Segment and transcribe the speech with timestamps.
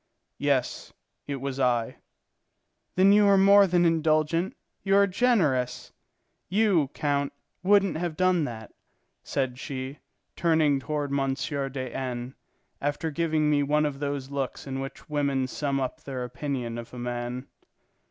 [0.39, 0.93] "Yes,
[1.27, 1.97] it was I."
[2.95, 5.93] "Then you are more than indulgent, you are generous.
[6.49, 8.73] You, count, wouldn't have done that,"
[9.21, 9.99] said she,
[10.35, 11.35] turning toward M.
[11.35, 12.33] de N.,
[12.81, 16.91] after giving me one of those looks in which women sum up their opinion of
[16.95, 17.45] a man.